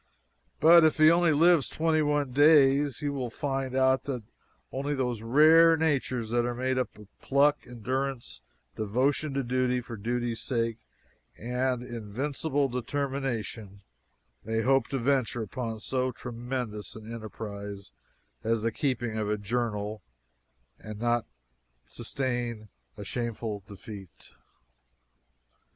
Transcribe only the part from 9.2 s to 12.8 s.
to duty for duty's sake, and invincible